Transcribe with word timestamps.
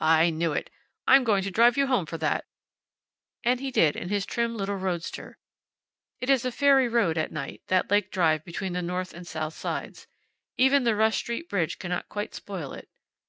"I 0.00 0.30
knew 0.30 0.52
it. 0.54 0.70
I'm 1.06 1.22
going 1.22 1.44
to 1.44 1.50
drive 1.52 1.76
you 1.76 1.86
home 1.86 2.04
for 2.04 2.18
that." 2.18 2.46
And 3.44 3.60
he 3.60 3.70
did, 3.70 3.94
in 3.94 4.08
his 4.08 4.26
trim 4.26 4.56
little 4.56 4.74
roadster. 4.74 5.38
It 6.20 6.28
is 6.28 6.44
a 6.44 6.50
fairy 6.50 6.88
road 6.88 7.16
at 7.16 7.30
night, 7.30 7.62
that 7.68 7.88
lake 7.88 8.10
drive 8.10 8.44
between 8.44 8.72
the 8.72 8.82
north 8.82 9.14
and 9.14 9.24
south 9.24 9.54
sides. 9.54 10.08
Even 10.58 10.82
the 10.82 10.96
Rush 10.96 11.18
street 11.18 11.48
bridge 11.48 11.78
cannot 11.78 12.08
quite 12.08 12.34
spoil 12.34 12.72
it. 12.72 12.88